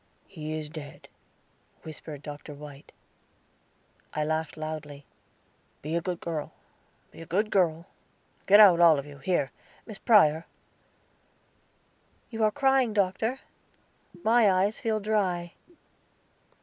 [0.25, 1.09] "He is dead,"
[1.83, 2.55] whispered Dr.
[2.55, 2.91] White.
[4.15, 5.05] I laughed loudly.
[5.83, 6.53] "Be a good girl
[7.11, 7.85] be a good girl.
[8.47, 9.19] Get out, all of you.
[9.19, 9.51] Here,
[9.85, 10.47] Miss Prior."
[12.31, 13.41] "You are crying, Doctor;
[14.23, 15.53] my eyes feel dry."